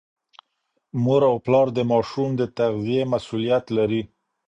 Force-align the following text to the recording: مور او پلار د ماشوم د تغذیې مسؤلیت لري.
مور 1.03 1.21
او 1.29 1.35
پلار 1.45 1.67
د 1.77 1.79
ماشوم 1.91 2.29
د 2.37 2.41
تغذیې 2.57 3.01
مسؤلیت 3.13 3.65
لري. 3.77 4.01